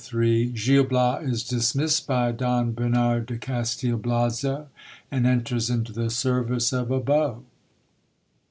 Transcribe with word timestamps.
—Gil 0.01 0.83
Bias 0.85 1.29
is 1.31 1.43
dismissed 1.47 2.07
by 2.07 2.31
Don 2.31 2.71
Bernard 2.73 3.27
de 3.27 3.37
Castil 3.37 3.99
Blazo, 4.01 4.65
and 5.11 5.27
enters 5.27 5.69
into 5.69 5.91
the 5.93 6.09
service 6.09 6.73
of 6.73 6.89
a 6.89 6.99
beau. 6.99 7.43